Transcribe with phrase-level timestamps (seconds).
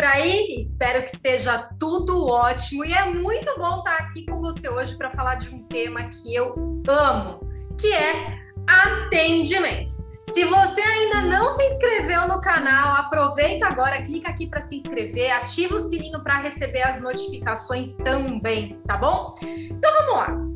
[0.00, 0.56] por aí?
[0.58, 5.10] Espero que esteja tudo ótimo e é muito bom estar aqui com você hoje para
[5.10, 6.54] falar de um tema que eu
[6.88, 7.46] amo,
[7.78, 10.02] que é atendimento.
[10.24, 15.32] Se você ainda não se inscreveu no canal, aproveita agora, clica aqui para se inscrever,
[15.32, 19.34] ativa o sininho para receber as notificações também, tá bom?
[19.42, 20.50] Então vamos lá.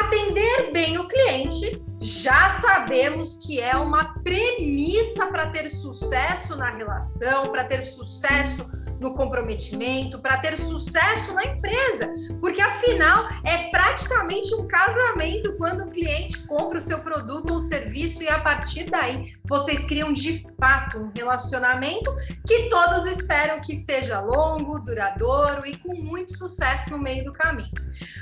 [0.00, 7.52] Atender bem o cliente, já sabemos que é uma premissa para ter sucesso na relação,
[7.52, 8.64] para ter sucesso
[9.00, 15.90] no comprometimento, para ter sucesso na empresa, porque afinal é praticamente um casamento quando o
[15.90, 20.98] cliente compra o seu produto ou serviço e a partir daí vocês criam de fato
[20.98, 22.14] um relacionamento
[22.46, 27.70] que todos esperam que seja longo, duradouro e com muito sucesso no meio do caminho.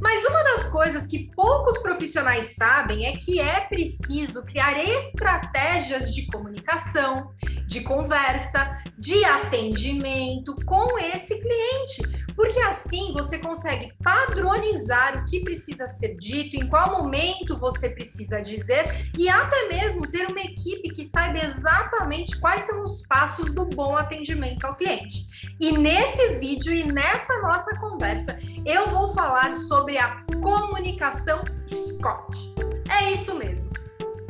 [0.00, 6.26] Mas uma das coisas que poucos profissionais sabem é que é preciso criar estratégias de
[6.26, 7.32] comunicação,
[7.68, 15.86] de conversa, de atendimento com esse cliente, porque assim você consegue padronizar o que precisa
[15.86, 21.04] ser dito, em qual momento você precisa dizer e até mesmo ter uma equipe que
[21.04, 25.26] saiba exatamente quais são os passos do bom atendimento ao cliente.
[25.60, 32.54] E nesse vídeo e nessa nossa conversa, eu vou falar sobre a comunicação Scott.
[32.90, 33.68] É isso mesmo.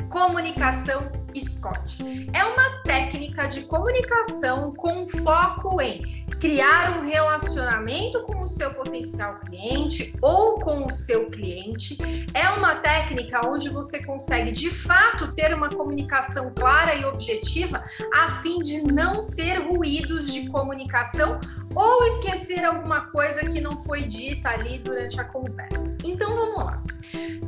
[0.09, 1.97] Comunicação Scott.
[2.33, 9.39] É uma técnica de comunicação com foco em criar um relacionamento com o seu potencial
[9.39, 11.97] cliente ou com o seu cliente.
[12.33, 18.31] É uma técnica onde você consegue de fato ter uma comunicação clara e objetiva a
[18.41, 21.39] fim de não ter ruídos de comunicação
[21.75, 25.93] ou esquecer alguma coisa que não foi dita ali durante a conversa.
[26.03, 26.83] Então vamos lá.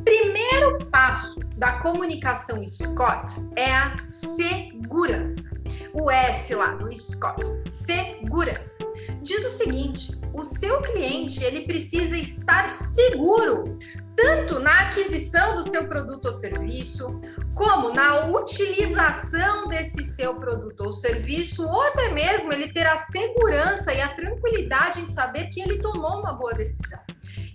[0.04, 5.61] Primeiro passo da comunicação Scott é a segurança.
[5.94, 8.78] O S lá do Scott, segurança.
[9.22, 13.78] Diz o seguinte: o seu cliente ele precisa estar seguro
[14.16, 17.20] tanto na aquisição do seu produto ou serviço,
[17.56, 23.94] como na utilização desse seu produto ou serviço, ou até mesmo ele ter a segurança
[23.94, 27.00] e a tranquilidade em saber que ele tomou uma boa decisão.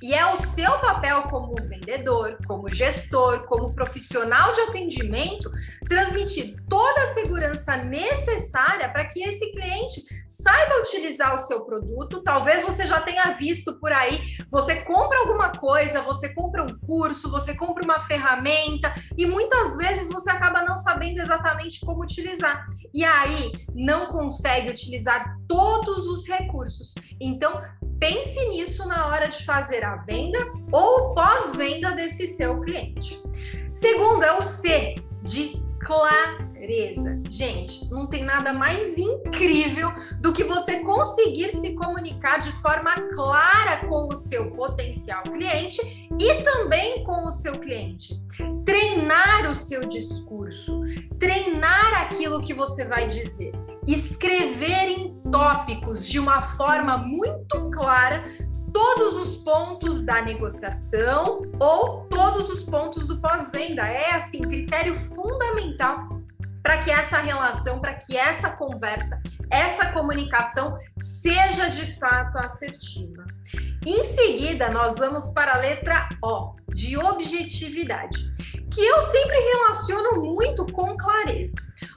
[0.03, 5.50] E é o seu papel como vendedor, como gestor, como profissional de atendimento,
[5.88, 8.06] transmitir toda a segurança necessária
[8.93, 12.22] para que esse cliente saiba utilizar o seu produto.
[12.22, 17.31] Talvez você já tenha visto por aí, você compra alguma coisa, você compra um curso,
[17.31, 22.67] você compra uma ferramenta e muitas vezes você acaba não sabendo exatamente como utilizar.
[22.94, 26.94] E aí não consegue utilizar todos os recursos.
[27.21, 27.61] Então,
[27.99, 30.38] pense nisso na hora de fazer a venda
[30.73, 33.21] ou pós-venda desse seu cliente.
[33.73, 35.61] Segundo é o C de
[36.56, 37.21] clareza.
[37.28, 43.87] Gente, não tem nada mais incrível do que você conseguir se comunicar de forma clara
[43.87, 48.15] com o seu potencial cliente e também com o seu cliente.
[48.65, 50.81] Treinar o seu discurso,
[51.19, 53.53] treinar aquilo que você vai dizer,
[53.87, 58.25] escrever em tópicos de uma forma muito clara
[58.73, 63.83] todos os pontos da negociação ou todos os pontos do pós-venda.
[63.87, 66.16] É assim, critério fundamental
[66.66, 73.25] para que essa relação, para que essa conversa, essa comunicação seja de fato assertiva.
[73.87, 78.19] Em seguida, nós vamos para a letra O, de objetividade,
[78.69, 81.55] que eu sempre relaciono muito com clareza.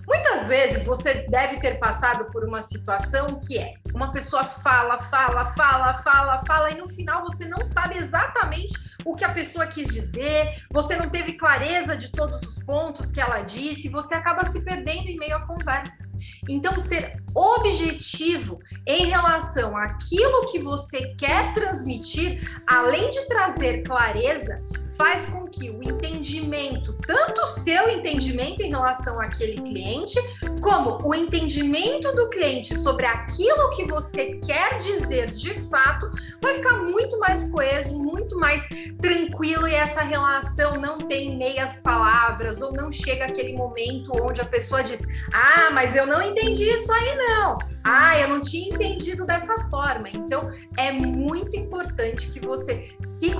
[0.09, 5.45] Muitas vezes você deve ter passado por uma situação que é uma pessoa fala, fala,
[5.53, 8.73] fala, fala, fala, e no final você não sabe exatamente
[9.05, 13.21] o que a pessoa quis dizer, você não teve clareza de todos os pontos que
[13.21, 16.09] ela disse, você acaba se perdendo em meio à conversa.
[16.49, 24.55] Então, ser objetivo em relação àquilo que você quer transmitir, além de trazer clareza,
[24.99, 30.19] faz com que o entendimento, tanto o seu entendimento em relação àquele cliente,
[30.61, 36.11] como o entendimento do cliente sobre aquilo que você quer dizer de fato,
[36.41, 38.67] vai ficar muito mais coeso, muito mais
[39.01, 44.45] tranquilo e essa relação não tem meias palavras ou não chega aquele momento onde a
[44.45, 44.99] pessoa diz:
[45.31, 47.57] "Ah, mas eu não entendi isso aí não".
[47.83, 50.09] Ah, eu não tinha entendido dessa forma.
[50.09, 53.33] Então, é muito importante que você se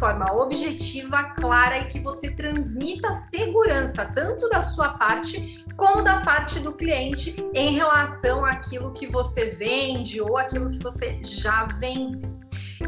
[0.00, 6.58] forma objetiva, clara e que você transmita segurança, tanto da sua parte como da parte
[6.58, 12.26] do cliente, em relação àquilo que você vende ou aquilo que você já vende.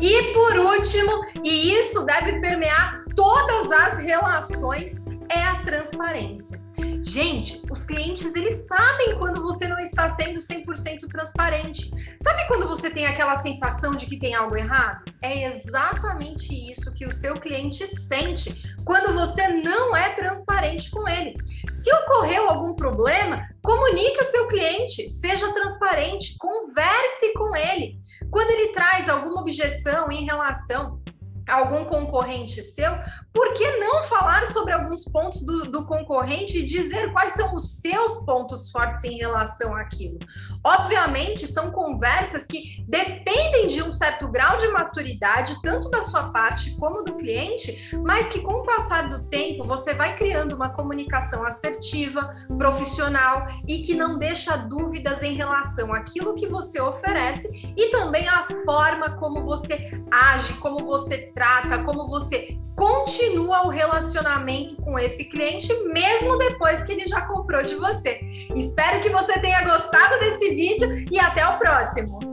[0.01, 6.59] E por último, e isso deve permear todas as relações, é a transparência.
[7.03, 9.67] Gente, os clientes eles sabem quando você
[10.03, 11.91] está sendo 100% transparente.
[12.21, 15.05] Sabe quando você tem aquela sensação de que tem algo errado?
[15.21, 21.37] É exatamente isso que o seu cliente sente quando você não é transparente com ele.
[21.71, 27.99] Se ocorreu algum problema, comunique o seu cliente, seja transparente, converse com ele.
[28.31, 31.01] Quando ele traz alguma objeção em relação
[31.49, 32.93] algum concorrente seu,
[33.33, 37.81] por que não falar sobre alguns pontos do, do, concorrente e dizer quais são os
[37.81, 40.19] seus pontos fortes em relação àquilo?
[40.65, 46.77] Obviamente, são conversas que dependem de um certo grau de maturidade, tanto da sua parte
[46.77, 51.45] como do cliente, mas que com o passar do tempo você vai criando uma comunicação
[51.45, 58.29] assertiva, profissional e que não deixa dúvidas em relação àquilo que você oferece e também
[58.29, 65.25] a forma como você age, como você trata, como você continua o relacionamento com esse
[65.25, 68.21] cliente, mesmo depois que ele já comprou de você.
[68.55, 72.32] Espero que você tenha gostado desse vídeo e até o próximo!